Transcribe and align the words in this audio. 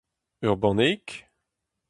Ur 0.47 0.55
banneig? 0.61 1.07